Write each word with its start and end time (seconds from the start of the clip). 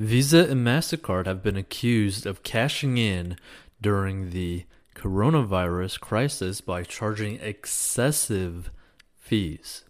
Visa 0.00 0.50
and 0.50 0.66
MasterCard 0.66 1.26
have 1.26 1.40
been 1.40 1.56
accused 1.56 2.26
of 2.26 2.42
cashing 2.42 2.98
in 2.98 3.36
during 3.80 4.30
the 4.30 4.64
coronavirus 4.96 6.00
crisis 6.00 6.60
by 6.60 6.82
charging 6.82 7.36
excessive 7.36 8.72
fees. 9.16 9.84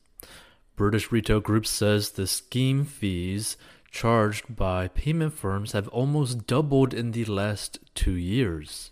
British 0.76 1.10
Retail 1.10 1.40
Group 1.40 1.66
says 1.66 2.10
the 2.10 2.26
scheme 2.26 2.84
fees 2.84 3.56
charged 3.90 4.54
by 4.54 4.88
payment 4.88 5.32
firms 5.32 5.72
have 5.72 5.88
almost 5.88 6.46
doubled 6.46 6.92
in 6.92 7.12
the 7.12 7.24
last 7.24 7.78
two 7.94 8.16
years. 8.16 8.90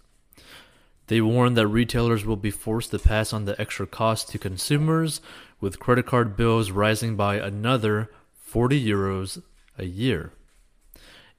They 1.09 1.21
warn 1.21 1.53
that 1.55 1.67
retailers 1.67 2.25
will 2.25 2.37
be 2.37 2.51
forced 2.51 2.91
to 2.93 2.99
pass 2.99 3.35
on 3.35 3.45
the 3.45 3.61
extra 3.61 3.87
cost 3.87 4.31
to 4.31 4.39
consumers, 4.39 5.21
with 5.61 5.79
credit 5.79 6.07
card 6.07 6.39
bills 6.39 6.71
rising 6.71 7.17
by 7.17 7.37
another 7.37 8.11
40 8.33 8.83
euros 8.83 9.43
a 9.77 9.85
year. 9.85 10.33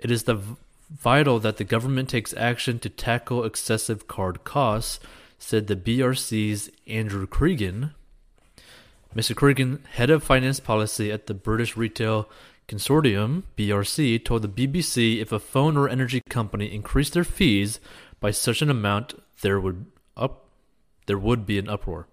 It 0.04 0.12
is 0.12 0.24
the 0.24 0.40
vital 0.92 1.40
that 1.40 1.58
the 1.58 1.64
government 1.64 2.10
takes 2.10 2.34
action 2.36 2.78
to 2.80 2.90
tackle 2.90 3.46
excessive 3.46 4.08
card 4.08 4.44
costs, 4.44 5.00
said 5.40 5.68
the 5.68 5.78
BRC's 5.78 6.70
Andrew 6.86 7.26
Cregan. 7.26 7.92
Mr. 9.16 9.34
Cregan, 9.34 9.84
head 9.92 10.10
of 10.10 10.22
finance 10.22 10.60
policy 10.60 11.10
at 11.10 11.28
the 11.28 11.34
British 11.34 11.78
Retail 11.78 12.30
Consortium, 12.68 13.44
BRC, 13.58 14.24
told 14.24 14.42
the 14.42 14.48
BBC 14.68 15.22
if 15.22 15.32
a 15.32 15.40
phone 15.40 15.78
or 15.78 15.88
energy 15.88 16.22
company 16.30 16.74
increased 16.74 17.14
their 17.14 17.24
fees 17.24 17.80
by 18.20 18.32
such 18.32 18.62
an 18.62 18.70
amount, 18.70 19.22
there 19.42 19.60
would 19.60 19.86
up 20.18 20.46
there 21.06 21.18
would 21.18 21.46
be 21.46 21.60
an 21.60 21.70
uproar. 21.70 22.08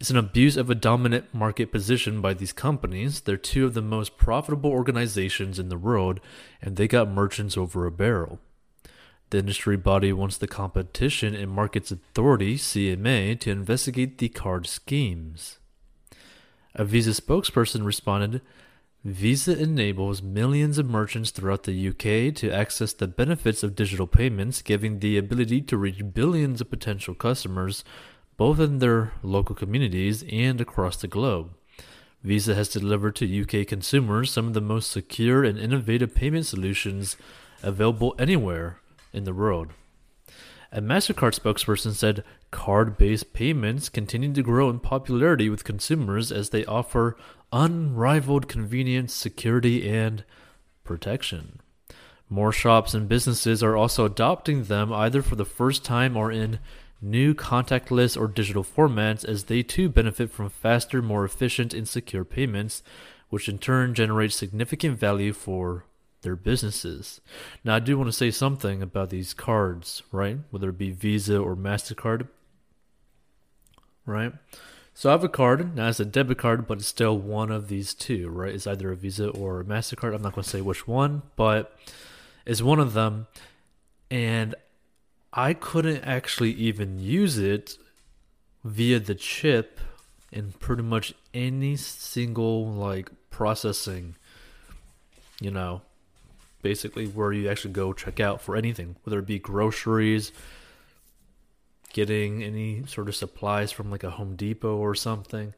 It's 0.00 0.10
an 0.10 0.16
abuse 0.16 0.56
of 0.56 0.68
a 0.68 0.74
dominant 0.74 1.32
market 1.32 1.70
position 1.72 2.20
by 2.20 2.34
these 2.34 2.52
companies. 2.52 3.20
They're 3.20 3.36
two 3.36 3.64
of 3.64 3.74
the 3.74 3.82
most 3.82 4.18
profitable 4.18 4.70
organizations 4.70 5.58
in 5.58 5.68
the 5.68 5.78
world, 5.78 6.20
and 6.60 6.76
they 6.76 6.88
got 6.88 7.08
merchants 7.08 7.56
over 7.56 7.86
a 7.86 7.90
barrel. 7.90 8.40
The 9.30 9.38
industry 9.38 9.76
body 9.76 10.12
wants 10.12 10.36
the 10.36 10.46
Competition 10.46 11.34
and 11.34 11.50
Markets 11.50 11.90
Authority, 11.90 12.56
CMA, 12.56 13.40
to 13.40 13.50
investigate 13.50 14.18
the 14.18 14.28
card 14.28 14.66
schemes. 14.66 15.58
A 16.74 16.84
Visa 16.84 17.10
spokesperson 17.10 17.84
responded 17.84 18.42
Visa 19.04 19.58
enables 19.58 20.22
millions 20.22 20.78
of 20.78 20.86
merchants 20.86 21.30
throughout 21.30 21.64
the 21.64 21.88
UK 21.88 22.34
to 22.34 22.50
access 22.50 22.94
the 22.94 23.06
benefits 23.06 23.62
of 23.62 23.74
digital 23.74 24.06
payments, 24.06 24.62
giving 24.62 24.98
the 24.98 25.18
ability 25.18 25.60
to 25.60 25.76
reach 25.76 26.14
billions 26.14 26.62
of 26.62 26.70
potential 26.70 27.14
customers 27.14 27.84
both 28.36 28.58
in 28.58 28.78
their 28.78 29.12
local 29.22 29.54
communities 29.54 30.24
and 30.30 30.60
across 30.60 30.96
the 30.96 31.08
globe. 31.08 31.50
Visa 32.22 32.54
has 32.54 32.68
delivered 32.68 33.14
to 33.16 33.42
UK 33.42 33.66
consumers 33.66 34.30
some 34.30 34.46
of 34.46 34.54
the 34.54 34.60
most 34.60 34.90
secure 34.90 35.44
and 35.44 35.58
innovative 35.58 36.14
payment 36.14 36.46
solutions 36.46 37.16
available 37.62 38.14
anywhere 38.18 38.80
in 39.12 39.24
the 39.24 39.34
world. 39.34 39.68
A 40.72 40.80
MasterCard 40.80 41.38
spokesperson 41.38 41.92
said 41.92 42.24
card 42.50 42.98
based 42.98 43.32
payments 43.32 43.88
continue 43.88 44.32
to 44.32 44.42
grow 44.42 44.68
in 44.70 44.80
popularity 44.80 45.48
with 45.48 45.62
consumers 45.62 46.32
as 46.32 46.50
they 46.50 46.64
offer 46.64 47.16
unrivaled 47.52 48.48
convenience, 48.48 49.14
security, 49.14 49.88
and 49.88 50.24
protection. 50.82 51.60
More 52.28 52.50
shops 52.52 52.94
and 52.94 53.08
businesses 53.08 53.62
are 53.62 53.76
also 53.76 54.04
adopting 54.04 54.64
them 54.64 54.92
either 54.92 55.22
for 55.22 55.36
the 55.36 55.44
first 55.44 55.84
time 55.84 56.16
or 56.16 56.32
in 56.32 56.58
new 57.04 57.34
contactless 57.34 58.20
or 58.20 58.26
digital 58.26 58.64
formats 58.64 59.24
as 59.24 59.44
they 59.44 59.62
too 59.62 59.88
benefit 59.88 60.30
from 60.30 60.48
faster, 60.48 61.02
more 61.02 61.24
efficient, 61.24 61.74
and 61.74 61.86
secure 61.86 62.24
payments, 62.24 62.82
which 63.28 63.48
in 63.48 63.58
turn 63.58 63.94
generates 63.94 64.34
significant 64.34 64.98
value 64.98 65.32
for 65.32 65.84
their 66.22 66.36
businesses. 66.36 67.20
Now, 67.62 67.76
I 67.76 67.80
do 67.80 67.96
want 67.96 68.08
to 68.08 68.12
say 68.12 68.30
something 68.30 68.82
about 68.82 69.10
these 69.10 69.34
cards, 69.34 70.02
right? 70.10 70.38
Whether 70.50 70.70
it 70.70 70.78
be 70.78 70.90
Visa 70.90 71.38
or 71.38 71.54
MasterCard, 71.54 72.28
right? 74.06 74.32
So 74.94 75.10
I 75.10 75.12
have 75.12 75.24
a 75.24 75.28
card, 75.28 75.74
now 75.74 75.88
it's 75.88 76.00
a 76.00 76.04
debit 76.04 76.38
card, 76.38 76.66
but 76.66 76.78
it's 76.78 76.86
still 76.86 77.18
one 77.18 77.50
of 77.50 77.68
these 77.68 77.94
two, 77.94 78.28
right? 78.28 78.54
It's 78.54 78.66
either 78.66 78.92
a 78.92 78.96
Visa 78.96 79.28
or 79.28 79.60
a 79.60 79.64
MasterCard. 79.64 80.14
I'm 80.14 80.22
not 80.22 80.34
going 80.34 80.44
to 80.44 80.48
say 80.48 80.60
which 80.60 80.86
one, 80.86 81.22
but 81.36 81.76
it's 82.46 82.62
one 82.62 82.78
of 82.78 82.92
them. 82.92 83.26
And 84.10 84.54
I 85.36 85.52
couldn't 85.52 86.04
actually 86.04 86.52
even 86.52 87.00
use 87.00 87.38
it 87.38 87.76
via 88.62 89.00
the 89.00 89.16
chip 89.16 89.80
in 90.30 90.52
pretty 90.52 90.84
much 90.84 91.12
any 91.34 91.74
single 91.74 92.66
like 92.66 93.10
processing, 93.30 94.14
you 95.40 95.50
know, 95.50 95.82
basically 96.62 97.08
where 97.08 97.32
you 97.32 97.48
actually 97.48 97.72
go 97.72 97.92
check 97.92 98.20
out 98.20 98.40
for 98.40 98.54
anything, 98.54 98.94
whether 99.02 99.18
it 99.18 99.26
be 99.26 99.40
groceries, 99.40 100.30
getting 101.92 102.44
any 102.44 102.86
sort 102.86 103.08
of 103.08 103.16
supplies 103.16 103.72
from 103.72 103.90
like 103.90 104.04
a 104.04 104.10
Home 104.10 104.36
Depot 104.36 104.76
or 104.76 104.94
something. 104.94 105.52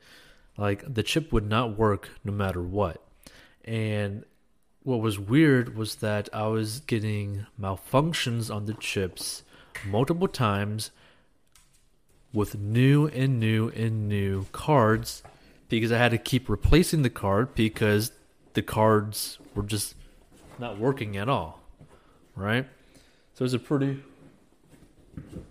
Like 0.56 0.94
the 0.94 1.03
chip 1.03 1.34
would 1.34 1.47
not 1.47 1.76
work 1.76 2.09
no 2.25 2.32
matter 2.32 2.62
what. 2.62 3.03
And 3.62 4.25
what 4.84 5.00
was 5.00 5.19
weird 5.19 5.76
was 5.76 5.97
that 5.97 6.31
I 6.32 6.47
was 6.47 6.81
getting 6.81 7.44
malfunctions 7.60 8.54
on 8.54 8.65
the 8.65 8.75
chips 8.75 9.42
multiple 9.84 10.28
times 10.28 10.91
with 12.32 12.59
new 12.59 13.06
and 13.09 13.41
new 13.41 13.69
and 13.70 14.09
new 14.09 14.47
cards 14.53 15.22
because 15.69 15.91
I 15.91 15.98
had 15.98 16.10
to 16.10 16.19
keep 16.19 16.48
replacing 16.48 17.03
the 17.03 17.10
card 17.10 17.54
because 17.54 18.12
the 18.54 18.62
cards 18.62 19.38
were 19.54 19.62
just 19.62 19.94
not 20.59 20.78
working 20.78 21.16
at 21.16 21.28
all. 21.28 21.60
Right? 22.34 22.66
So 23.34 23.44
it's 23.44 23.54
a 23.54 23.59
pretty 23.59 24.03
it 25.16 25.42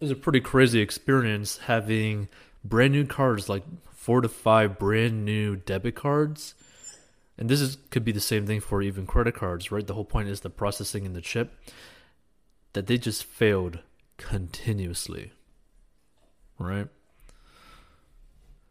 was 0.00 0.10
a 0.10 0.16
pretty 0.16 0.40
crazy 0.40 0.80
experience 0.80 1.58
having 1.58 2.28
brand 2.64 2.92
new 2.92 3.06
cards 3.06 3.48
like 3.48 3.62
four 3.90 4.20
to 4.20 4.28
five 4.28 4.78
brand 4.78 5.24
new 5.24 5.56
debit 5.56 5.94
cards. 5.94 6.54
And 7.38 7.48
this 7.48 7.60
is 7.60 7.78
could 7.90 8.04
be 8.04 8.12
the 8.12 8.20
same 8.20 8.46
thing 8.46 8.60
for 8.60 8.82
even 8.82 9.06
credit 9.06 9.34
cards, 9.34 9.70
right? 9.70 9.86
The 9.86 9.94
whole 9.94 10.04
point 10.04 10.28
is 10.28 10.40
the 10.40 10.50
processing 10.50 11.04
in 11.04 11.12
the 11.12 11.20
chip 11.20 11.54
that 12.76 12.86
they 12.88 12.98
just 12.98 13.24
failed 13.24 13.78
continuously. 14.18 15.32
Right? 16.58 16.88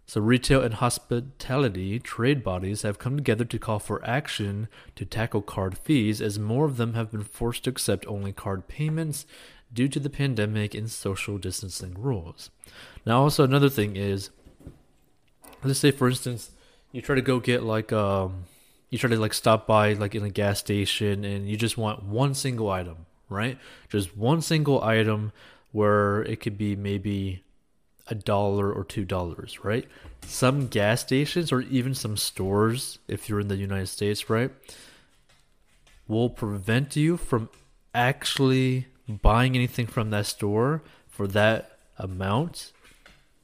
So, 0.05 0.21
retail 0.21 0.61
and 0.61 0.75
hospitality 0.75 1.97
trade 1.97 2.43
bodies 2.43 2.83
have 2.83 2.99
come 2.99 3.17
together 3.17 3.45
to 3.45 3.57
call 3.57 3.79
for 3.79 4.05
action 4.05 4.67
to 4.95 5.05
tackle 5.05 5.41
card 5.41 5.79
fees, 5.79 6.21
as 6.21 6.37
more 6.37 6.65
of 6.65 6.77
them 6.77 6.93
have 6.93 7.11
been 7.11 7.23
forced 7.23 7.63
to 7.63 7.71
accept 7.71 8.05
only 8.05 8.31
card 8.31 8.67
payments 8.67 9.25
due 9.73 9.87
to 9.87 9.99
the 9.99 10.11
pandemic 10.11 10.75
and 10.75 10.91
social 10.91 11.39
distancing 11.39 11.95
rules. 11.97 12.51
Now, 13.07 13.23
also, 13.23 13.43
another 13.43 13.69
thing 13.69 13.95
is 13.95 14.29
let's 15.63 15.79
say, 15.79 15.89
for 15.89 16.07
instance, 16.07 16.51
you 16.91 17.01
try 17.01 17.15
to 17.15 17.23
go 17.23 17.39
get 17.39 17.63
like, 17.63 17.91
um, 17.91 18.43
you 18.91 18.99
try 18.99 19.09
to 19.09 19.17
like 19.17 19.33
stop 19.33 19.65
by 19.65 19.93
like 19.93 20.13
in 20.13 20.23
a 20.23 20.29
gas 20.29 20.59
station 20.59 21.25
and 21.25 21.49
you 21.49 21.57
just 21.57 21.75
want 21.75 22.03
one 22.03 22.35
single 22.35 22.69
item, 22.69 23.07
right? 23.29 23.57
Just 23.89 24.15
one 24.15 24.41
single 24.41 24.83
item 24.83 25.31
where 25.71 26.21
it 26.23 26.39
could 26.39 26.57
be 26.57 26.75
maybe 26.75 27.43
a 28.07 28.15
dollar 28.15 28.71
or 28.71 28.83
two 28.83 29.05
dollars, 29.05 29.63
right? 29.63 29.85
Some 30.21 30.67
gas 30.67 31.01
stations 31.01 31.51
or 31.51 31.61
even 31.61 31.93
some 31.93 32.17
stores, 32.17 32.99
if 33.07 33.27
you're 33.27 33.39
in 33.39 33.47
the 33.47 33.57
United 33.57 33.87
States, 33.87 34.29
right, 34.29 34.51
will 36.07 36.29
prevent 36.29 36.95
you 36.95 37.17
from 37.17 37.49
actually 37.93 38.87
buying 39.07 39.55
anything 39.55 39.87
from 39.87 40.09
that 40.11 40.25
store 40.25 40.81
for 41.07 41.27
that 41.27 41.77
amount 41.97 42.71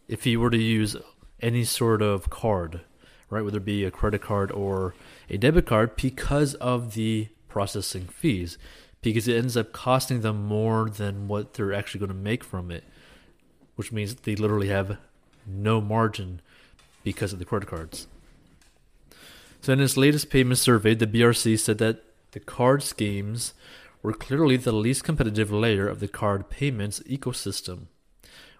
if 0.07 0.25
you 0.25 0.39
were 0.39 0.49
to 0.49 0.57
use 0.57 0.95
any 1.41 1.63
sort 1.63 2.01
of 2.01 2.29
card, 2.29 2.81
right? 3.29 3.43
Whether 3.43 3.57
it 3.57 3.65
be 3.65 3.83
a 3.83 3.91
credit 3.91 4.21
card 4.21 4.51
or 4.51 4.93
a 5.29 5.37
debit 5.37 5.65
card, 5.65 5.95
because 5.95 6.53
of 6.55 6.93
the 6.93 7.29
processing 7.47 8.07
fees 8.07 8.57
because 9.01 9.27
it 9.27 9.35
ends 9.35 9.57
up 9.57 9.73
costing 9.73 10.21
them 10.21 10.45
more 10.45 10.89
than 10.89 11.27
what 11.27 11.53
they're 11.53 11.73
actually 11.73 11.99
going 11.99 12.09
to 12.09 12.15
make 12.15 12.43
from 12.43 12.71
it, 12.71 12.83
which 13.75 13.91
means 13.91 14.13
they 14.15 14.35
literally 14.35 14.67
have 14.67 14.97
no 15.45 15.81
margin 15.81 16.41
because 17.03 17.33
of 17.33 17.39
the 17.39 17.45
credit 17.45 17.67
cards. 17.67 18.07
So, 19.61 19.73
in 19.73 19.79
its 19.79 19.97
latest 19.97 20.29
payment 20.29 20.57
survey, 20.57 20.95
the 20.95 21.07
BRC 21.07 21.59
said 21.59 21.77
that 21.79 22.03
the 22.31 22.39
card 22.39 22.83
schemes 22.83 23.53
were 24.01 24.13
clearly 24.13 24.57
the 24.57 24.71
least 24.71 25.03
competitive 25.03 25.51
layer 25.51 25.87
of 25.87 25.99
the 25.99 26.07
card 26.07 26.49
payments 26.49 26.99
ecosystem, 27.01 27.87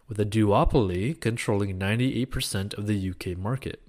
with 0.08 0.20
a 0.20 0.26
duopoly 0.26 1.20
controlling 1.20 1.80
98% 1.80 2.78
of 2.78 2.86
the 2.86 3.10
UK 3.10 3.38
market. 3.38 3.82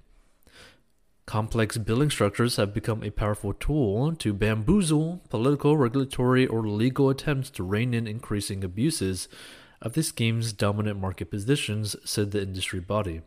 Complex 1.25 1.77
billing 1.77 2.09
structures 2.09 2.57
have 2.57 2.73
become 2.73 3.01
a 3.01 3.09
powerful 3.09 3.53
tool 3.53 4.13
to 4.15 4.33
bamboozle 4.33 5.21
political, 5.29 5.77
regulatory, 5.77 6.45
or 6.45 6.67
legal 6.67 7.09
attempts 7.09 7.49
to 7.51 7.63
rein 7.63 7.93
in 7.93 8.07
increasing 8.07 8.63
abuses 8.63 9.29
of 9.81 9.93
the 9.93 10.03
scheme's 10.03 10.51
dominant 10.51 10.99
market 10.99 11.31
positions, 11.31 11.95
said 12.03 12.31
the 12.31 12.41
industry 12.41 12.79
body. 12.81 13.21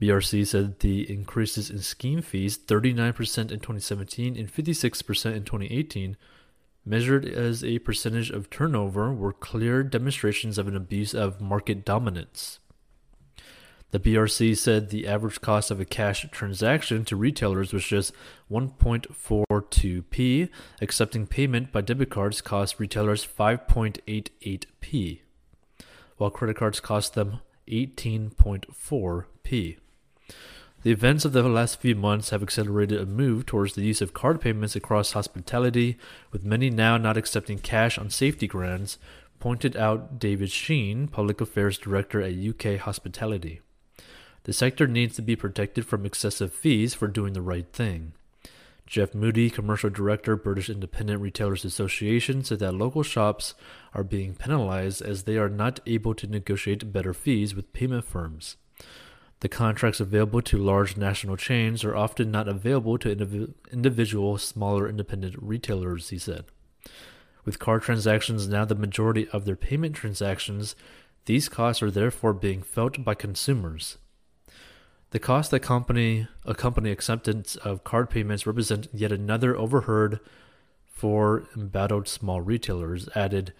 BRC 0.00 0.46
said 0.46 0.80
the 0.80 1.10
increases 1.10 1.70
in 1.70 1.80
scheme 1.80 2.22
fees, 2.22 2.56
39% 2.56 3.50
in 3.50 3.60
2017 3.60 4.36
and 4.36 4.52
56% 4.52 5.34
in 5.34 5.44
2018, 5.44 6.16
measured 6.84 7.24
as 7.24 7.64
a 7.64 7.80
percentage 7.80 8.30
of 8.30 8.50
turnover, 8.50 9.12
were 9.12 9.32
clear 9.32 9.82
demonstrations 9.82 10.58
of 10.58 10.68
an 10.68 10.76
abuse 10.76 11.14
of 11.14 11.40
market 11.40 11.84
dominance. 11.84 12.60
The 13.96 14.12
BRC 14.12 14.58
said 14.58 14.90
the 14.90 15.06
average 15.06 15.40
cost 15.40 15.70
of 15.70 15.80
a 15.80 15.86
cash 15.86 16.26
transaction 16.30 17.06
to 17.06 17.16
retailers 17.16 17.72
was 17.72 17.86
just 17.86 18.12
1.42p. 18.50 20.50
Accepting 20.82 21.26
payment 21.26 21.72
by 21.72 21.80
debit 21.80 22.10
cards 22.10 22.42
cost 22.42 22.78
retailers 22.78 23.26
5.88p, 23.26 25.20
while 26.18 26.28
credit 26.28 26.58
cards 26.58 26.78
cost 26.78 27.14
them 27.14 27.40
18.4p. 27.68 29.78
The 30.82 30.92
events 30.92 31.24
of 31.24 31.32
the 31.32 31.42
last 31.44 31.80
few 31.80 31.94
months 31.94 32.28
have 32.28 32.42
accelerated 32.42 33.00
a 33.00 33.06
move 33.06 33.46
towards 33.46 33.76
the 33.76 33.82
use 33.82 34.02
of 34.02 34.12
card 34.12 34.42
payments 34.42 34.76
across 34.76 35.12
hospitality, 35.12 35.96
with 36.32 36.44
many 36.44 36.68
now 36.68 36.98
not 36.98 37.16
accepting 37.16 37.60
cash 37.60 37.96
on 37.96 38.10
safety 38.10 38.46
grounds, 38.46 38.98
pointed 39.38 39.74
out 39.74 40.18
David 40.18 40.50
Sheen, 40.50 41.08
Public 41.08 41.40
Affairs 41.40 41.78
Director 41.78 42.20
at 42.20 42.34
UK 42.34 42.76
Hospitality. 42.80 43.62
The 44.46 44.52
sector 44.52 44.86
needs 44.86 45.16
to 45.16 45.22
be 45.22 45.34
protected 45.34 45.86
from 45.86 46.06
excessive 46.06 46.52
fees 46.52 46.94
for 46.94 47.08
doing 47.08 47.32
the 47.32 47.42
right 47.42 47.66
thing. 47.72 48.12
Jeff 48.86 49.12
Moody, 49.12 49.50
Commercial 49.50 49.90
Director, 49.90 50.36
British 50.36 50.70
Independent 50.70 51.20
Retailers 51.20 51.64
Association, 51.64 52.44
said 52.44 52.60
that 52.60 52.76
local 52.76 53.02
shops 53.02 53.54
are 53.92 54.04
being 54.04 54.36
penalized 54.36 55.02
as 55.02 55.24
they 55.24 55.36
are 55.36 55.48
not 55.48 55.80
able 55.84 56.14
to 56.14 56.28
negotiate 56.28 56.92
better 56.92 57.12
fees 57.12 57.56
with 57.56 57.72
payment 57.72 58.04
firms. 58.04 58.56
The 59.40 59.48
contracts 59.48 59.98
available 59.98 60.42
to 60.42 60.58
large 60.58 60.96
national 60.96 61.36
chains 61.36 61.82
are 61.82 61.96
often 61.96 62.30
not 62.30 62.46
available 62.46 62.98
to 62.98 63.16
indiv- 63.16 63.52
individual, 63.72 64.38
smaller 64.38 64.88
independent 64.88 65.34
retailers, 65.42 66.10
he 66.10 66.18
said. 66.18 66.44
With 67.44 67.58
card 67.58 67.82
transactions 67.82 68.46
now 68.46 68.64
the 68.64 68.76
majority 68.76 69.26
of 69.30 69.44
their 69.44 69.56
payment 69.56 69.96
transactions, 69.96 70.76
these 71.24 71.48
costs 71.48 71.82
are 71.82 71.90
therefore 71.90 72.32
being 72.32 72.62
felt 72.62 73.04
by 73.04 73.14
consumers. 73.14 73.98
The 75.10 75.20
cost 75.20 75.52
that 75.52 75.60
company 75.60 76.26
accompany 76.44 76.90
acceptance 76.90 77.54
of 77.56 77.84
card 77.84 78.10
payments 78.10 78.46
represent 78.46 78.88
yet 78.92 79.12
another 79.12 79.56
overheard 79.56 80.18
for 80.84 81.44
embattled 81.56 82.08
small 82.08 82.40
retailers, 82.40 83.08
added 83.14 83.52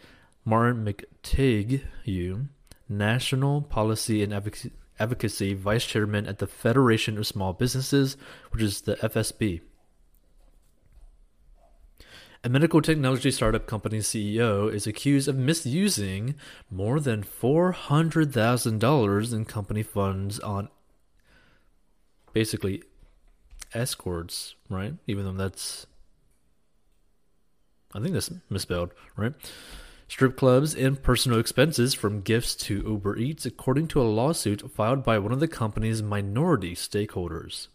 Martin 0.44 0.84
McTague, 0.84 1.82
National 2.88 3.62
Policy 3.62 4.22
and 4.22 4.32
Advocacy 4.98 5.54
Vice 5.54 5.87
Chairman 5.87 6.26
at 6.26 6.38
the 6.38 6.46
Federation 6.46 7.19
of 7.19 7.26
Small 7.26 7.52
Businesses, 7.52 8.16
which 8.50 8.62
is 8.62 8.82
the 8.82 8.94
FSB. 8.96 9.60
A 12.44 12.49
medical 12.49 12.81
technology 12.81 13.32
startup 13.32 13.66
company's 13.66 14.06
CEO 14.06 14.72
is 14.72 14.87
accused 14.87 15.26
of 15.26 15.34
misusing 15.37 16.37
more 16.70 17.00
than 17.00 17.25
$400,000 17.25 19.32
in 19.32 19.44
company 19.44 19.82
funds 19.82 20.38
on 20.40 20.69
basically 22.37 22.83
escorts, 23.73 24.56
right? 24.69 24.93
Even 25.06 25.25
though 25.25 25.33
that's, 25.33 25.87
I 27.94 28.00
think 28.00 28.12
that's 28.12 28.31
misspelled, 28.50 28.91
right? 29.17 29.33
Strip 30.06 30.37
clubs 30.37 30.75
and 30.75 31.03
personal 31.03 31.38
expenses 31.38 31.94
from 31.94 32.21
gifts 32.21 32.55
to 32.56 32.85
Uber 32.87 33.17
Eats, 33.17 33.47
according 33.47 33.88
to 33.88 34.03
a 34.03 34.12
lawsuit 34.19 34.71
filed 34.71 35.03
by 35.03 35.19
one 35.19 35.33
of 35.33 35.41
the 35.41 35.49
company's 35.49 36.03
minority 36.03 36.75
stakeholders. 36.75 37.69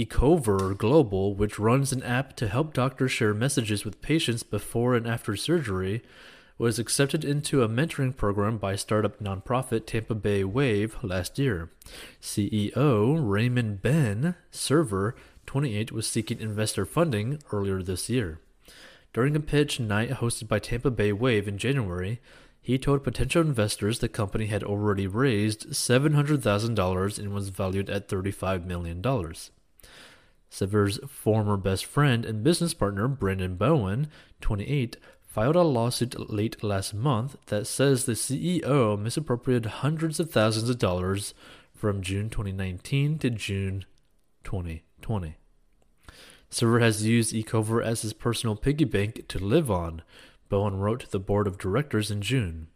Ecover 0.00 0.72
Global, 0.72 1.34
which 1.34 1.58
runs 1.58 1.92
an 1.92 2.02
app 2.02 2.34
to 2.36 2.48
help 2.48 2.72
doctors 2.72 3.12
share 3.12 3.34
messages 3.34 3.84
with 3.84 4.00
patients 4.00 4.42
before 4.42 4.94
and 4.94 5.06
after 5.06 5.36
surgery, 5.36 6.02
was 6.62 6.78
accepted 6.78 7.24
into 7.24 7.60
a 7.64 7.68
mentoring 7.68 8.16
program 8.16 8.56
by 8.56 8.76
startup 8.76 9.18
nonprofit 9.18 9.84
Tampa 9.84 10.14
Bay 10.14 10.44
Wave 10.44 10.96
last 11.02 11.36
year. 11.36 11.70
CEO 12.20 13.18
Raymond 13.20 13.82
Ben 13.82 14.36
Server, 14.52 15.16
28, 15.46 15.90
was 15.90 16.06
seeking 16.06 16.38
investor 16.38 16.86
funding 16.86 17.42
earlier 17.50 17.82
this 17.82 18.08
year. 18.08 18.38
During 19.12 19.34
a 19.34 19.40
pitch 19.40 19.80
night 19.80 20.10
hosted 20.10 20.46
by 20.46 20.60
Tampa 20.60 20.92
Bay 20.92 21.12
Wave 21.12 21.48
in 21.48 21.58
January, 21.58 22.20
he 22.60 22.78
told 22.78 23.02
potential 23.02 23.42
investors 23.42 23.98
the 23.98 24.08
company 24.08 24.46
had 24.46 24.62
already 24.62 25.08
raised 25.08 25.70
$700,000 25.70 27.18
and 27.18 27.34
was 27.34 27.48
valued 27.48 27.90
at 27.90 28.08
$35 28.08 28.64
million. 28.66 29.02
Sever's 30.48 31.00
former 31.08 31.56
best 31.56 31.86
friend 31.86 32.26
and 32.26 32.44
business 32.44 32.74
partner, 32.74 33.08
Brandon 33.08 33.56
Bowen, 33.56 34.08
28, 34.42 34.98
filed 35.32 35.56
a 35.56 35.62
lawsuit 35.62 36.30
late 36.30 36.62
last 36.62 36.92
month 36.92 37.36
that 37.46 37.66
says 37.66 38.04
the 38.04 38.12
CEO 38.12 38.98
misappropriated 39.00 39.64
hundreds 39.64 40.20
of 40.20 40.30
thousands 40.30 40.68
of 40.68 40.76
dollars 40.76 41.32
from 41.74 42.02
June 42.02 42.28
2019 42.28 43.18
to 43.18 43.30
June 43.30 43.86
2020. 44.44 45.36
Server 46.50 46.80
has 46.80 47.06
used 47.06 47.34
Ecover 47.34 47.82
as 47.82 48.02
his 48.02 48.12
personal 48.12 48.54
piggy 48.54 48.84
bank 48.84 49.26
to 49.28 49.38
live 49.38 49.70
on, 49.70 50.02
Bowen 50.50 50.76
wrote 50.76 51.00
to 51.00 51.10
the 51.10 51.18
board 51.18 51.46
of 51.46 51.56
directors 51.56 52.10
in 52.10 52.20
June. 52.20 52.68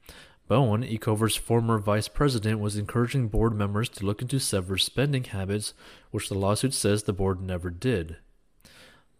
Bowen, 0.48 0.82
Ecover's 0.82 1.36
former 1.36 1.78
vice 1.78 2.08
president, 2.08 2.58
was 2.58 2.78
encouraging 2.78 3.28
board 3.28 3.54
members 3.54 3.90
to 3.90 4.06
look 4.06 4.22
into 4.22 4.40
Sever's 4.40 4.82
spending 4.82 5.24
habits, 5.24 5.74
which 6.10 6.30
the 6.30 6.38
lawsuit 6.38 6.72
says 6.72 7.02
the 7.02 7.12
board 7.12 7.38
never 7.38 7.68
did. 7.68 8.16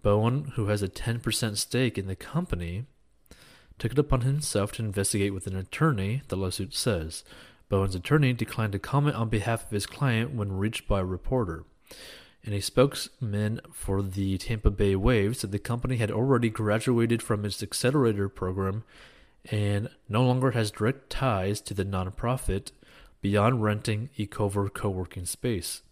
Bowen, 0.02 0.52
who 0.54 0.68
has 0.68 0.82
a 0.82 0.88
10% 0.88 1.58
stake 1.58 1.98
in 1.98 2.06
the 2.06 2.16
company, 2.16 2.86
took 3.78 3.92
it 3.92 3.98
upon 3.98 4.22
himself 4.22 4.72
to 4.72 4.82
investigate 4.82 5.34
with 5.34 5.46
an 5.46 5.56
attorney, 5.56 6.22
the 6.28 6.36
lawsuit 6.36 6.74
says. 6.74 7.24
Bowen's 7.68 7.94
attorney 7.94 8.32
declined 8.32 8.72
to 8.72 8.78
comment 8.78 9.16
on 9.16 9.28
behalf 9.28 9.64
of 9.64 9.70
his 9.70 9.86
client 9.86 10.34
when 10.34 10.56
reached 10.56 10.86
by 10.86 11.00
a 11.00 11.04
reporter. 11.04 11.64
And 12.44 12.54
a 12.54 12.60
spokesman 12.60 13.60
for 13.72 14.02
the 14.02 14.38
Tampa 14.38 14.70
Bay 14.70 14.94
Wave 14.94 15.36
said 15.36 15.50
the 15.50 15.58
company 15.58 15.96
had 15.96 16.12
already 16.12 16.48
graduated 16.48 17.22
from 17.22 17.44
its 17.44 17.62
accelerator 17.62 18.28
program 18.28 18.84
and 19.50 19.88
no 20.08 20.22
longer 20.22 20.52
has 20.52 20.70
direct 20.70 21.10
ties 21.10 21.60
to 21.62 21.74
the 21.74 21.84
nonprofit 21.84 22.70
beyond 23.20 23.62
renting 23.62 24.10
Ecover 24.18 24.68
co 24.68 24.88
working 24.88 25.26
space. 25.26 25.82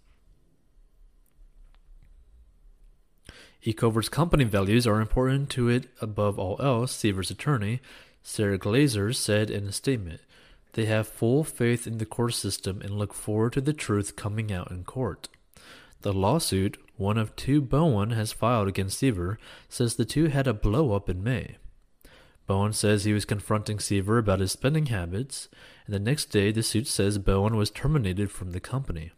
Ecover's 3.67 4.11
company 4.11 4.45
values 4.45 4.87
are 4.87 5.01
important 5.01 5.49
to 5.51 5.71
it 5.71 5.87
above 6.03 6.39
all 6.39 6.61
else, 6.61 6.95
Seaver's 6.95 7.31
attorney, 7.31 7.81
Sarah 8.23 8.59
Glazer, 8.59 9.15
said 9.15 9.51
in 9.51 9.67
a 9.67 9.73
statement. 9.73 10.21
They 10.75 10.85
have 10.85 11.09
full 11.09 11.45
faith 11.45 11.87
in 11.87 11.97
the 11.97 12.05
court 12.05 12.35
system 12.35 12.83
and 12.83 12.99
look 12.99 13.15
forward 13.15 13.55
to 13.55 13.63
the 13.63 13.73
truth 13.73 14.17
coming 14.17 14.53
out 14.53 14.71
in 14.71 14.85
court. 14.85 15.29
The 16.03 16.13
lawsuit, 16.13 16.77
one 16.99 17.17
of 17.17 17.35
two 17.37 17.63
Bowen 17.63 18.11
has 18.11 18.33
filed 18.33 18.69
against 18.69 18.99
Seaver, 18.99 19.39
says 19.71 19.95
the 19.95 20.05
two 20.05 20.27
had 20.27 20.47
a 20.47 20.53
blow 20.53 20.93
up 20.93 21.09
in 21.09 21.25
May. 21.25 21.57
Bowen 22.47 22.75
says 22.75 23.05
he 23.05 23.15
was 23.15 23.25
confronting 23.25 23.79
Seaver 23.79 24.19
about 24.19 24.41
his 24.41 24.53
spending 24.53 24.87
habits, 24.87 25.49
and 25.87 25.95
the 25.95 25.99
next 25.99 26.27
day 26.27 26.53
the 26.53 26.63
suit 26.63 26.87
says 26.87 27.17
Bowen 27.17 27.57
was 27.57 27.71
terminated 27.71 28.31
from 28.31 28.51
the 28.53 28.61
company. 28.61 29.13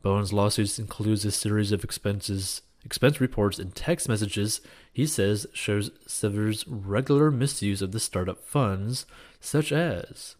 Bowen's 0.00 0.32
lawsuit 0.32 0.78
includes 0.78 1.26
a 1.26 1.30
series 1.30 1.72
of 1.72 1.84
expenses 1.84 2.62
expense 2.84 3.20
reports 3.20 3.58
and 3.58 3.74
text 3.74 4.08
messages 4.08 4.60
he 4.92 5.06
says 5.06 5.46
shows 5.52 5.90
Sever's 6.06 6.66
regular 6.66 7.30
misuse 7.30 7.82
of 7.82 7.92
the 7.92 8.00
startup 8.00 8.42
funds, 8.42 9.06
such 9.40 9.70
as 9.72 10.36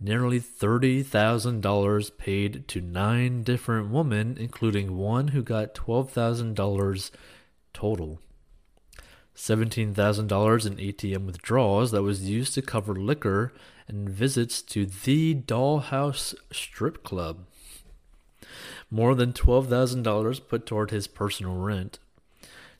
nearly 0.00 0.40
$30,000 0.40 2.18
paid 2.18 2.66
to 2.68 2.80
nine 2.80 3.42
different 3.42 3.90
women, 3.90 4.36
including 4.38 4.96
one 4.96 5.28
who 5.28 5.42
got 5.42 5.74
$12,000 5.74 7.10
total. 7.72 8.20
$17,000 9.36 10.66
in 10.66 10.76
ATM 10.76 11.24
withdrawals 11.24 11.90
that 11.90 12.02
was 12.02 12.28
used 12.28 12.54
to 12.54 12.62
cover 12.62 12.94
liquor 12.94 13.52
and 13.88 14.08
visits 14.08 14.60
to 14.62 14.84
the 14.84 15.34
Dollhouse 15.34 16.34
Strip 16.52 17.02
Club 17.02 17.46
more 18.92 19.14
than 19.14 19.32
$12,000 19.32 20.48
put 20.48 20.66
toward 20.66 20.90
his 20.90 21.06
personal 21.06 21.56
rent, 21.56 21.98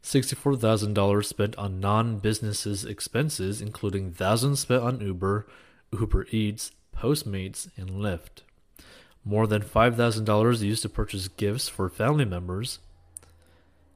$64,000 0.02 1.24
spent 1.24 1.56
on 1.56 1.80
non 1.80 2.18
businesses 2.18 2.84
expenses, 2.84 3.62
including 3.62 4.12
thousands 4.12 4.60
spent 4.60 4.82
on 4.82 5.00
Uber, 5.00 5.46
Uber 5.90 6.26
Eats, 6.30 6.72
Postmates, 6.94 7.70
and 7.78 7.88
Lyft, 7.90 8.42
more 9.24 9.46
than 9.46 9.62
$5,000 9.62 10.60
used 10.60 10.82
to 10.82 10.88
purchase 10.90 11.28
gifts 11.28 11.70
for 11.70 11.88
family 11.88 12.26
members, 12.26 12.78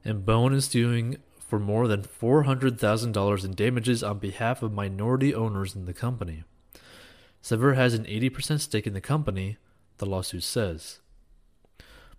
and 0.03 0.25
Bowen 0.25 0.53
is 0.53 0.65
suing 0.65 1.17
for 1.37 1.59
more 1.59 1.87
than 1.87 2.01
$400,000 2.01 3.45
in 3.45 3.53
damages 3.53 4.01
on 4.03 4.17
behalf 4.17 4.63
of 4.63 4.73
minority 4.73 5.35
owners 5.35 5.75
in 5.75 5.85
the 5.85 5.93
company. 5.93 6.43
Sever 7.43 7.75
has 7.75 7.93
an 7.93 8.05
80% 8.05 8.59
stake 8.59 8.87
in 8.87 8.93
the 8.93 9.01
company, 9.01 9.57
the 9.99 10.07
lawsuit 10.07 10.43
says. 10.43 10.99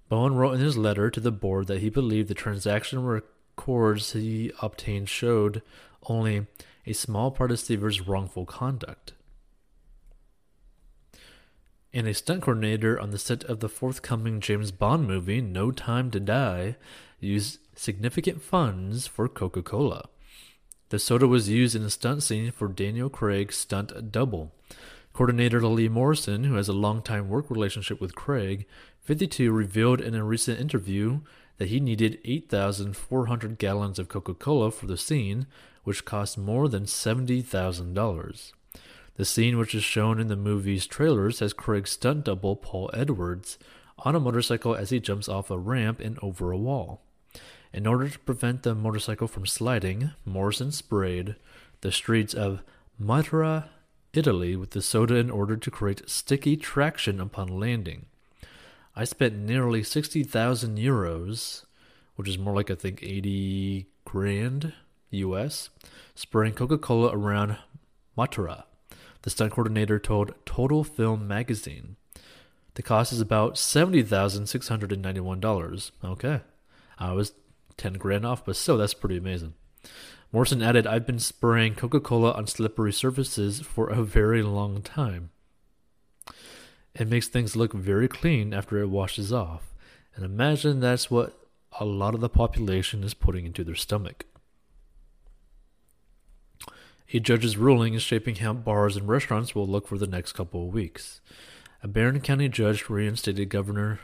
Bowen 0.08 0.34
wrote 0.34 0.54
in 0.54 0.60
his 0.60 0.76
letter 0.76 1.10
to 1.10 1.20
the 1.20 1.32
board 1.32 1.66
that 1.66 1.80
he 1.80 1.90
believed 1.90 2.28
the 2.28 2.34
transaction 2.34 3.04
records 3.04 4.12
he 4.12 4.52
obtained 4.62 5.08
showed 5.08 5.62
only 6.08 6.46
a 6.86 6.92
small 6.92 7.30
part 7.30 7.50
of 7.50 7.60
Seaver's 7.60 8.00
wrongful 8.00 8.46
conduct. 8.46 9.12
And 11.92 12.06
a 12.06 12.14
stunt 12.14 12.42
coordinator 12.42 12.98
on 12.98 13.10
the 13.10 13.18
set 13.18 13.44
of 13.44 13.60
the 13.60 13.68
forthcoming 13.68 14.40
James 14.40 14.70
Bond 14.70 15.06
movie, 15.06 15.40
No 15.40 15.70
Time 15.70 16.10
to 16.12 16.20
Die, 16.20 16.76
used 17.20 17.58
significant 17.74 18.42
funds 18.42 19.06
for 19.06 19.28
Coca 19.28 19.62
Cola. 19.62 20.08
The 20.90 20.98
soda 20.98 21.26
was 21.26 21.48
used 21.48 21.74
in 21.74 21.82
a 21.82 21.90
stunt 21.90 22.22
scene 22.22 22.50
for 22.50 22.68
Daniel 22.68 23.10
Craig's 23.10 23.56
stunt 23.56 24.10
double. 24.10 24.52
Coordinator 25.18 25.60
Lee 25.66 25.88
Morrison, 25.88 26.44
who 26.44 26.54
has 26.54 26.68
a 26.68 26.72
long-time 26.72 27.28
work 27.28 27.50
relationship 27.50 28.00
with 28.00 28.14
Craig, 28.14 28.66
52 29.00 29.50
revealed 29.50 30.00
in 30.00 30.14
a 30.14 30.22
recent 30.22 30.60
interview 30.60 31.22
that 31.56 31.70
he 31.70 31.80
needed 31.80 32.20
8,400 32.24 33.58
gallons 33.58 33.98
of 33.98 34.06
Coca 34.06 34.32
Cola 34.32 34.70
for 34.70 34.86
the 34.86 34.96
scene, 34.96 35.48
which 35.82 36.04
cost 36.04 36.38
more 36.38 36.68
than 36.68 36.84
$70,000. 36.84 38.52
The 39.16 39.24
scene, 39.24 39.58
which 39.58 39.74
is 39.74 39.82
shown 39.82 40.20
in 40.20 40.28
the 40.28 40.36
movie's 40.36 40.86
trailers, 40.86 41.40
has 41.40 41.52
Craig's 41.52 41.90
stunt 41.90 42.26
double 42.26 42.54
Paul 42.54 42.88
Edwards 42.94 43.58
on 43.98 44.14
a 44.14 44.20
motorcycle 44.20 44.76
as 44.76 44.90
he 44.90 45.00
jumps 45.00 45.28
off 45.28 45.50
a 45.50 45.58
ramp 45.58 45.98
and 45.98 46.16
over 46.22 46.52
a 46.52 46.56
wall. 46.56 47.02
In 47.72 47.88
order 47.88 48.08
to 48.08 48.18
prevent 48.20 48.62
the 48.62 48.76
motorcycle 48.76 49.26
from 49.26 49.46
sliding, 49.46 50.12
Morrison 50.24 50.70
sprayed 50.70 51.34
the 51.80 51.90
streets 51.90 52.34
of 52.34 52.62
Matera, 53.02 53.64
Italy 54.12 54.56
with 54.56 54.70
the 54.70 54.82
soda 54.82 55.14
in 55.16 55.30
order 55.30 55.56
to 55.56 55.70
create 55.70 56.08
sticky 56.08 56.56
traction 56.56 57.20
upon 57.20 57.60
landing. 57.60 58.06
I 58.96 59.04
spent 59.04 59.36
nearly 59.36 59.82
60,000 59.82 60.78
euros, 60.78 61.64
which 62.16 62.28
is 62.28 62.38
more 62.38 62.54
like 62.54 62.70
I 62.70 62.74
think 62.74 63.02
80 63.02 63.86
grand 64.04 64.72
US, 65.10 65.70
spraying 66.14 66.54
Coca 66.54 66.78
Cola 66.78 67.10
around 67.12 67.58
Matera, 68.16 68.62
the 69.22 69.30
stunt 69.30 69.52
coordinator 69.52 69.98
told 69.98 70.34
Total 70.44 70.84
Film 70.84 71.26
magazine. 71.28 71.96
The 72.74 72.82
cost 72.82 73.12
is 73.12 73.20
about 73.20 73.54
$70,691. 73.54 75.90
Okay. 76.04 76.40
I 76.98 77.12
was 77.12 77.32
10 77.76 77.92
grand 77.94 78.26
off, 78.26 78.44
but 78.44 78.56
still, 78.56 78.78
that's 78.78 78.94
pretty 78.94 79.16
amazing. 79.16 79.54
Morrison 80.30 80.62
added, 80.62 80.86
I've 80.86 81.06
been 81.06 81.18
spraying 81.18 81.74
Coca 81.74 82.00
Cola 82.00 82.32
on 82.32 82.46
slippery 82.46 82.92
surfaces 82.92 83.60
for 83.60 83.88
a 83.88 84.02
very 84.02 84.42
long 84.42 84.82
time. 84.82 85.30
It 86.94 87.08
makes 87.08 87.28
things 87.28 87.56
look 87.56 87.72
very 87.72 88.08
clean 88.08 88.52
after 88.52 88.78
it 88.78 88.88
washes 88.88 89.32
off. 89.32 89.74
And 90.14 90.24
imagine 90.24 90.80
that's 90.80 91.10
what 91.10 91.38
a 91.80 91.84
lot 91.84 92.14
of 92.14 92.20
the 92.20 92.28
population 92.28 93.04
is 93.04 93.14
putting 93.14 93.46
into 93.46 93.64
their 93.64 93.74
stomach. 93.74 94.26
A 97.14 97.20
judge's 97.20 97.56
ruling 97.56 97.94
is 97.94 98.02
shaping 98.02 98.36
how 98.36 98.52
bars 98.52 98.96
and 98.96 99.08
restaurants 99.08 99.54
will 99.54 99.66
look 99.66 99.88
for 99.88 99.96
the 99.96 100.06
next 100.06 100.32
couple 100.32 100.66
of 100.66 100.74
weeks. 100.74 101.22
A 101.82 101.88
Barron 101.88 102.20
County 102.20 102.48
judge 102.50 102.90
reinstated 102.90 103.48
Governor 103.48 104.00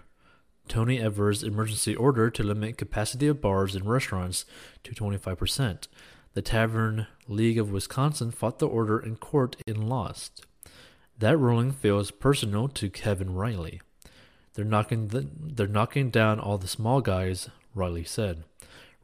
Tony 0.69 1.01
Evers' 1.01 1.43
emergency 1.43 1.95
order 1.95 2.31
to 2.31 2.43
limit 2.43 2.79
capacity 2.79 3.27
of 3.27 3.41
bars 3.41 3.75
and 3.75 3.89
restaurants 3.89 4.45
to 4.83 4.93
25%. 4.93 5.89
The 6.35 6.43
Tavern 6.43 7.07
League 7.29 7.59
of 7.59 7.71
Wisconsin 7.71 8.31
fought 8.31 8.59
the 8.59 8.67
order 8.67 8.99
in 8.99 9.17
court 9.17 9.57
and 9.67 9.89
lost. 9.89 10.45
That 11.19 11.39
ruling 11.39 11.71
feels 11.71 12.11
personal 12.11 12.69
to 12.69 12.91
Kevin 12.91 13.35
Riley. 13.35 13.81
They're 14.55 14.65
knocking 14.65 15.09
the, 15.09 15.29
they're 15.41 15.67
knocking 15.67 16.11
down 16.11 16.41
all 16.41 16.59
the 16.59 16.67
small 16.67 17.01
guys, 17.01 17.51
Riley 17.75 18.05
said. 18.05 18.45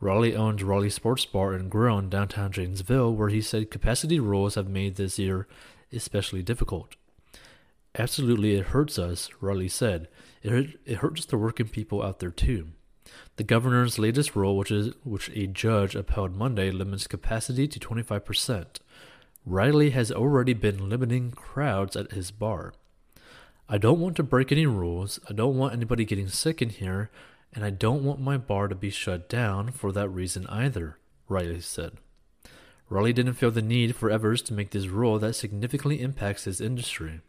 Riley 0.01 0.35
owns 0.35 0.63
Riley 0.63 0.91
Sports 0.91 1.27
Bar 1.27 1.53
and 1.53 1.71
Grill 1.71 1.99
in 1.99 2.09
downtown 2.09 2.53
Janesville, 2.53 3.15
where 3.15 3.29
he 3.29 3.43
said 3.43 3.71
capacity 3.71 4.19
rules 4.19 4.55
have 4.55 4.69
made 4.69 4.97
this 4.97 5.19
year 5.19 5.47
especially 5.93 6.43
difficult. 6.43 6.95
Absolutely, 7.99 8.55
it 8.55 8.67
hurts 8.67 8.99
us, 8.99 9.31
Riley 9.41 9.69
said. 9.69 10.09
It, 10.43 10.79
it 10.85 10.99
hurts 10.99 11.25
the 11.25 11.37
working 11.37 11.69
people 11.69 12.03
out 12.03 12.21
there 12.21 12.31
too. 12.31 12.69
The 13.37 13.45
governor's 13.45 13.99
latest 13.99 14.37
rule, 14.37 14.57
which 14.57 14.71
is 14.71 14.95
which 15.05 15.29
a 15.31 15.47
judge 15.47 15.97
upheld 15.97 16.37
Monday, 16.37 16.71
limits 16.71 17.07
capacity 17.07 17.67
to 17.67 17.81
25%. 17.81 18.77
Riley 19.45 19.91
has 19.91 20.13
already 20.13 20.53
been 20.53 20.89
limiting 20.89 21.33
crowds 21.33 21.97
at 21.97 22.13
his 22.13 22.31
bar. 22.31 22.75
I 23.69 23.79
don't 23.79 24.01
want 24.01 24.17
to 24.17 24.23
break 24.23 24.53
any 24.53 24.67
rules. 24.67 25.19
I 25.29 25.33
don't 25.33 25.57
want 25.57 25.73
anybody 25.73 26.05
getting 26.05 26.29
sick 26.29 26.61
in 26.61 26.69
here, 26.71 27.11
and 27.53 27.65
I 27.65 27.71
don't 27.71 28.05
want 28.05 28.21
my 28.21 28.37
bar 28.37 28.69
to 28.69 28.75
be 28.75 28.91
shut 28.91 29.29
down 29.29 29.73
for 29.73 29.91
that 29.93 30.09
reason 30.09 30.47
either, 30.49 30.99
Riley 31.29 31.61
said. 31.61 31.93
Riley 32.89 33.13
didn't 33.13 33.35
feel 33.35 33.51
the 33.51 33.63
need 33.63 33.97
for 33.97 34.11
Evers 34.11 34.43
to 34.43 34.53
make 34.53 34.71
this 34.71 34.89
rule 34.89 35.19
that 35.21 35.35
significantly 35.35 36.01
impacts 36.01 36.45
his 36.45 36.61
industry. 36.61 37.21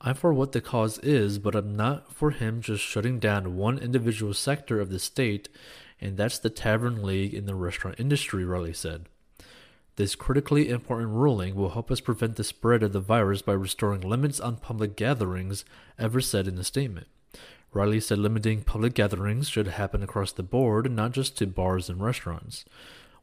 I'm 0.00 0.14
for 0.14 0.32
what 0.34 0.52
the 0.52 0.60
cause 0.60 0.98
is, 0.98 1.38
but 1.38 1.54
I'm 1.54 1.74
not 1.74 2.12
for 2.12 2.30
him 2.30 2.60
just 2.60 2.82
shutting 2.82 3.18
down 3.18 3.56
one 3.56 3.78
individual 3.78 4.34
sector 4.34 4.80
of 4.80 4.90
the 4.90 4.98
state, 4.98 5.48
and 6.00 6.16
that's 6.16 6.38
the 6.38 6.50
tavern 6.50 7.02
league 7.02 7.32
in 7.32 7.46
the 7.46 7.54
restaurant 7.54 7.98
industry, 7.98 8.44
Riley 8.44 8.74
said. 8.74 9.06
This 9.96 10.16
critically 10.16 10.68
important 10.68 11.10
ruling 11.10 11.54
will 11.54 11.70
help 11.70 11.90
us 11.90 12.00
prevent 12.00 12.36
the 12.36 12.44
spread 12.44 12.82
of 12.82 12.92
the 12.92 13.00
virus 13.00 13.42
by 13.42 13.52
restoring 13.52 14.00
limits 14.00 14.40
on 14.40 14.56
public 14.56 14.96
gatherings, 14.96 15.64
Evers 15.98 16.26
said 16.26 16.48
in 16.48 16.58
a 16.58 16.64
statement. 16.64 17.06
Riley 17.72 18.00
said 18.00 18.18
limiting 18.18 18.62
public 18.62 18.94
gatherings 18.94 19.48
should 19.48 19.68
happen 19.68 20.02
across 20.02 20.32
the 20.32 20.42
board, 20.42 20.90
not 20.90 21.12
just 21.12 21.38
to 21.38 21.46
bars 21.46 21.88
and 21.88 22.02
restaurants. 22.02 22.64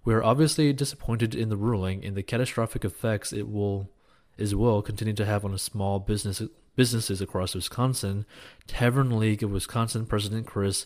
We 0.04 0.14
are 0.14 0.24
obviously 0.24 0.72
disappointed 0.74 1.36
in 1.36 1.50
the 1.50 1.58
ruling 1.58 2.04
and 2.04 2.16
the 2.16 2.24
catastrophic 2.24 2.84
effects 2.84 3.32
it 3.32 3.50
will 3.50 3.90
as 4.38 4.56
well 4.56 4.82
continue 4.82 5.14
to 5.14 5.26
have 5.26 5.46
on 5.46 5.54
a 5.54 5.60
small 5.60 6.00
business 6.00 6.42
businesses 6.76 7.22
across 7.22 7.56
Wisconsin, 7.56 8.26
Tavern 8.68 9.18
League 9.20 9.44
of 9.44 9.52
Wisconsin 9.52 10.06
President 10.06 10.48
Chris 10.48 10.86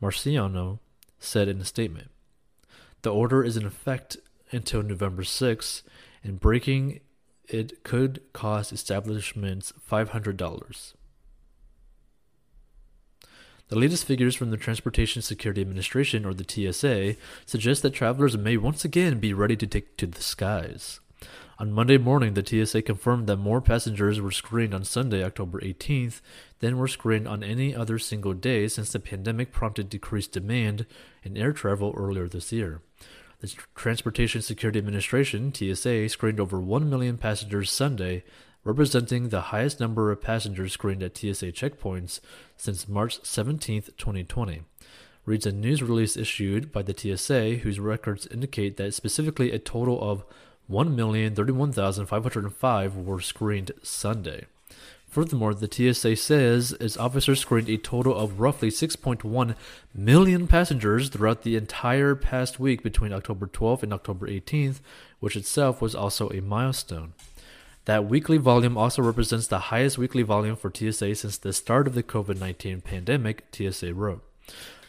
Marsicano 0.00 0.78
said 1.18 1.48
in 1.48 1.60
a 1.60 1.64
statement. 1.64 2.10
The 3.02 3.12
order 3.12 3.42
is 3.42 3.56
in 3.56 3.64
effect 3.64 4.16
until 4.50 4.82
November 4.82 5.24
6, 5.24 5.82
and 6.22 6.38
breaking 6.38 7.00
it 7.48 7.82
could 7.84 8.20
cost 8.32 8.72
establishments 8.72 9.72
$500. 9.90 10.94
The 13.68 13.78
latest 13.78 14.04
figures 14.04 14.34
from 14.34 14.50
the 14.50 14.58
Transportation 14.58 15.22
Security 15.22 15.62
Administration, 15.62 16.26
or 16.26 16.34
the 16.34 16.44
TSA, 16.44 17.16
suggest 17.46 17.82
that 17.82 17.94
travelers 17.94 18.36
may 18.36 18.56
once 18.58 18.84
again 18.84 19.18
be 19.18 19.32
ready 19.32 19.56
to 19.56 19.66
take 19.66 19.96
to 19.96 20.06
the 20.06 20.20
skies. 20.20 21.00
On 21.58 21.72
Monday 21.72 21.98
morning, 21.98 22.34
the 22.34 22.44
TSA 22.44 22.82
confirmed 22.82 23.26
that 23.26 23.36
more 23.36 23.60
passengers 23.60 24.20
were 24.20 24.30
screened 24.30 24.74
on 24.74 24.84
Sunday, 24.84 25.22
October 25.22 25.60
18th, 25.60 26.20
than 26.60 26.78
were 26.78 26.88
screened 26.88 27.28
on 27.28 27.44
any 27.44 27.74
other 27.74 27.98
single 27.98 28.34
day 28.34 28.66
since 28.68 28.92
the 28.92 29.00
pandemic 29.00 29.52
prompted 29.52 29.88
decreased 29.88 30.32
demand 30.32 30.86
in 31.22 31.36
air 31.36 31.52
travel 31.52 31.94
earlier 31.96 32.28
this 32.28 32.52
year. 32.52 32.80
The 33.40 33.54
Transportation 33.74 34.42
Security 34.42 34.78
Administration, 34.78 35.52
TSA, 35.52 36.08
screened 36.08 36.40
over 36.40 36.60
1 36.60 36.88
million 36.88 37.18
passengers 37.18 37.70
Sunday, 37.70 38.24
representing 38.64 39.28
the 39.28 39.40
highest 39.40 39.80
number 39.80 40.10
of 40.10 40.20
passengers 40.20 40.72
screened 40.72 41.02
at 41.02 41.16
TSA 41.16 41.52
checkpoints 41.52 42.20
since 42.56 42.88
March 42.88 43.18
17, 43.24 43.82
2020 43.96 44.62
reads 45.24 45.46
a 45.46 45.52
news 45.52 45.82
release 45.82 46.16
issued 46.16 46.72
by 46.72 46.82
the 46.82 46.94
TSA 46.96 47.56
whose 47.56 47.78
records 47.78 48.26
indicate 48.26 48.76
that 48.76 48.94
specifically 48.94 49.52
a 49.52 49.58
total 49.58 50.00
of 50.02 50.24
1,031,505 50.72 53.04
were 53.04 53.20
screened 53.20 53.70
Sunday. 53.82 54.46
Furthermore, 55.06 55.52
the 55.52 55.68
TSA 55.70 56.16
says 56.16 56.72
its 56.80 56.96
officers 56.96 57.40
screened 57.40 57.68
a 57.68 57.76
total 57.76 58.16
of 58.16 58.40
roughly 58.40 58.70
6.1 58.70 59.54
million 59.94 60.48
passengers 60.48 61.10
throughout 61.10 61.42
the 61.42 61.54
entire 61.54 62.14
past 62.14 62.58
week 62.58 62.82
between 62.82 63.12
October 63.12 63.46
12th 63.46 63.82
and 63.82 63.92
October 63.92 64.26
18th, 64.26 64.80
which 65.20 65.36
itself 65.36 65.82
was 65.82 65.94
also 65.94 66.30
a 66.30 66.40
milestone. 66.40 67.12
That 67.84 68.06
weekly 68.06 68.38
volume 68.38 68.78
also 68.78 69.02
represents 69.02 69.48
the 69.48 69.58
highest 69.58 69.98
weekly 69.98 70.22
volume 70.22 70.56
for 70.56 70.72
TSA 70.74 71.16
since 71.16 71.36
the 71.36 71.52
start 71.52 71.86
of 71.86 71.92
the 71.94 72.02
COVID 72.02 72.40
19 72.40 72.80
pandemic, 72.80 73.44
TSA 73.52 73.92
wrote. 73.92 74.24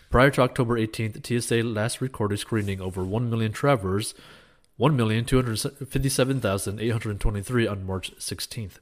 Prior 0.09 0.29
to 0.29 0.43
October 0.43 0.79
18th, 0.79 1.25
TSA 1.25 1.63
last 1.63 1.99
recorded 1.99 2.39
screening 2.39 2.79
over 2.79 3.03
1 3.03 3.29
million 3.29 3.51
travelers, 3.51 4.13
1,257,823 4.79 7.71
on 7.71 7.85
March 7.85 8.15
16th. 8.17 8.79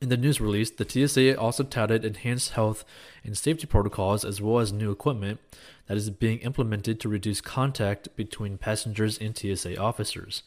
In 0.00 0.08
the 0.08 0.16
news 0.16 0.40
release, 0.40 0.70
the 0.70 0.88
TSA 0.88 1.38
also 1.38 1.62
touted 1.62 2.04
enhanced 2.04 2.52
health 2.52 2.84
and 3.22 3.36
safety 3.36 3.66
protocols 3.66 4.24
as 4.24 4.40
well 4.40 4.58
as 4.58 4.72
new 4.72 4.90
equipment 4.90 5.40
that 5.88 5.98
is 5.98 6.08
being 6.08 6.38
implemented 6.38 6.98
to 7.00 7.08
reduce 7.08 7.42
contact 7.42 8.16
between 8.16 8.56
passengers 8.56 9.18
and 9.18 9.36
TSA 9.36 9.76
officers. 9.76 10.42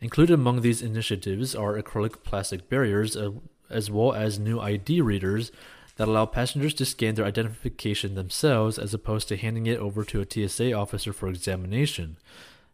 Included 0.00 0.34
among 0.34 0.62
these 0.62 0.82
initiatives 0.82 1.54
are 1.54 1.80
acrylic 1.80 2.24
plastic 2.24 2.68
barriers 2.68 3.16
uh, 3.16 3.30
as 3.70 3.90
well 3.90 4.12
as 4.12 4.38
new 4.38 4.58
ID 4.58 5.00
readers 5.00 5.52
that 5.96 6.08
allow 6.08 6.26
passengers 6.26 6.74
to 6.74 6.84
scan 6.84 7.14
their 7.14 7.24
identification 7.24 8.14
themselves 8.14 8.78
as 8.78 8.92
opposed 8.92 9.28
to 9.28 9.36
handing 9.36 9.66
it 9.66 9.78
over 9.78 10.04
to 10.04 10.20
a 10.20 10.48
TSA 10.48 10.72
officer 10.72 11.12
for 11.12 11.28
examination. 11.28 12.16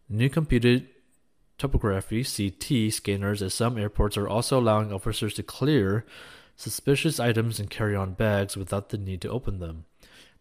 New 0.09 0.29
computed 0.29 0.89
tomography 1.59 2.23
CT 2.25 2.93
scanners 2.93 3.43
at 3.43 3.53
some 3.53 3.79
airports 3.79 4.17
are 4.17 4.29
also 4.29 4.59
allowing 4.59 4.93
officers 4.93 5.35
to 5.35 5.43
clear 5.43 6.05
suspicious 6.57 7.19
items 7.19 7.59
and 7.59 7.71
carry 7.71 7.97
on 7.97 8.15
bags 8.15 8.57
without 8.57 8.91
the 8.91 8.99
need 8.99 9.21
to 9.21 9.31
open 9.31 9.59
them. 9.59 9.85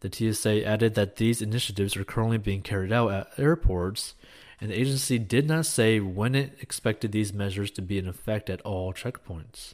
The 0.01 0.11
TSA 0.11 0.65
added 0.65 0.95
that 0.95 1.17
these 1.17 1.41
initiatives 1.41 1.95
are 1.95 2.03
currently 2.03 2.39
being 2.39 2.61
carried 2.61 2.91
out 2.91 3.11
at 3.11 3.39
airports, 3.39 4.15
and 4.59 4.71
the 4.71 4.79
agency 4.79 5.19
did 5.19 5.47
not 5.47 5.65
say 5.65 5.99
when 5.99 6.35
it 6.35 6.57
expected 6.59 7.11
these 7.11 7.33
measures 7.33 7.71
to 7.71 7.81
be 7.81 7.97
in 7.97 8.07
effect 8.07 8.49
at 8.49 8.61
all 8.61 8.93
checkpoints. 8.93 9.73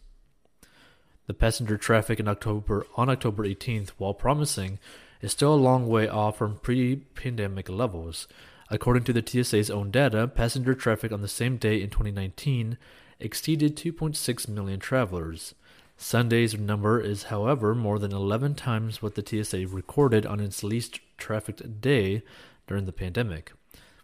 The 1.28 1.34
passenger 1.34 1.78
traffic 1.78 2.20
in 2.20 2.28
October 2.28 2.86
on 2.96 3.10
October 3.10 3.46
18th, 3.46 3.90
while 3.98 4.14
promising, 4.14 4.80
is 5.22 5.32
still 5.32 5.54
a 5.54 5.56
long 5.56 5.88
way 5.88 6.08
off 6.08 6.38
from 6.38 6.58
pre-pandemic 6.58 7.70
levels. 7.70 8.28
According 8.70 9.04
to 9.06 9.14
the 9.14 9.24
TSA's 9.26 9.70
own 9.70 9.92
data, 9.92 10.28
passenger 10.28 10.76
traffic 10.76 11.12
on 11.12 11.22
the 11.22 11.28
same 11.28 11.58
day 11.58 11.82
in 11.82 11.90
2019 11.90 12.78
exceeded 13.20 13.78
2.6 13.78 14.48
million 14.50 14.80
travelers. 14.80 15.56
Sunday's 15.96 16.58
number 16.58 17.00
is, 17.00 17.24
however, 17.24 17.74
more 17.74 17.98
than 17.98 18.14
11 18.14 18.56
times 18.56 19.02
what 19.02 19.16
the 19.16 19.26
TSA 19.26 19.68
recorded 19.68 20.26
on 20.26 20.40
its 20.40 20.64
least 20.64 21.00
trafficked 21.18 21.82
day 21.82 22.22
during 22.68 22.86
the 22.86 22.92
pandemic, 22.92 23.54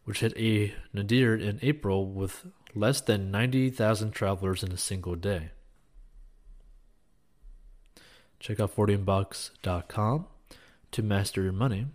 which 0.05 0.21
hit 0.21 0.35
a 0.37 0.73
nadir 0.91 1.35
in 1.35 1.59
April 1.61 2.05
with 2.07 2.45
less 2.73 3.01
than 3.01 3.29
90,000 3.29 4.11
travelers 4.11 4.63
in 4.63 4.71
a 4.71 4.77
single 4.77 5.15
day. 5.15 5.51
Check 8.39 8.59
out 8.59 8.75
40inbox.com 8.75 10.25
to 10.91 11.03
master 11.03 11.43
your 11.43 11.51
money. 11.51 11.87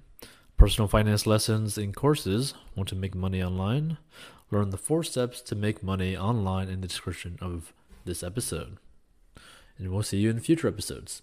Personal 0.59 0.89
finance 0.89 1.27
lessons 1.27 1.79
and 1.79 1.97
courses. 1.97 2.53
Want 2.77 2.91
to 2.91 2.95
make 2.95 3.15
money 3.15 3.43
online? 3.43 3.97
Learn 4.51 4.69
the 4.69 4.77
four 4.77 5.03
steps 5.03 5.41
to 5.41 5.55
make 5.55 5.83
money 5.83 6.15
online 6.17 6.69
in 6.69 6.83
the 6.83 6.89
description 6.89 7.39
of 7.41 7.73
this 8.05 8.23
episode 8.23 8.77
and 9.79 9.93
we'll 9.93 10.03
see 10.03 10.19
you 10.19 10.31
in 10.31 10.41
future 10.41 10.69
episodes. 10.69 11.23